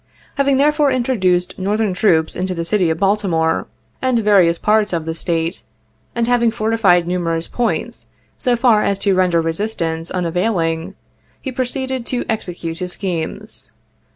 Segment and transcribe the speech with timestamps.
[0.37, 3.67] Having therefore introduced Northern troops into the city of Baltimore
[4.01, 5.61] and various parts of the State,
[6.15, 10.95] and having fortified numerous points so far as to render resistance un availing,
[11.39, 13.73] he proceeded to execute his schemes.